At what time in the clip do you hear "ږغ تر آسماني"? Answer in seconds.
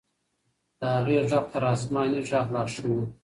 1.29-2.19